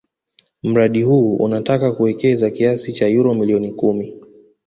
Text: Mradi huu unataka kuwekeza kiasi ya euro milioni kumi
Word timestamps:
Mradi 0.63 1.01
huu 1.01 1.35
unataka 1.35 1.91
kuwekeza 1.91 2.49
kiasi 2.49 3.03
ya 3.03 3.07
euro 3.09 3.33
milioni 3.33 3.71
kumi 3.73 4.17